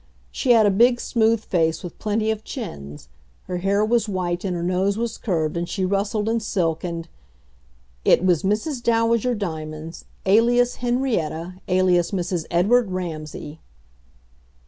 [0.31, 3.07] She had a big smooth face with plenty of chins.
[3.43, 7.07] Her hair was white and her nose was curved and she rustled in silk and
[8.03, 8.81] It was Mrs.
[8.81, 12.45] Dowager Diamonds, alias Henrietta, alias Mrs.
[12.49, 13.59] Edward Ramsay!